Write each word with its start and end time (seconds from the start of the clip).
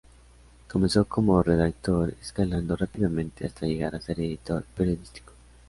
Comenzó 0.67 1.05
como 1.05 1.43
redactor, 1.43 2.15
escalando 2.19 2.75
rápidamente 2.75 3.45
hasta 3.45 3.67
llegar 3.67 3.93
a 3.93 4.01
ser 4.01 4.19
editor 4.19 4.63
periodístico. 4.75 5.33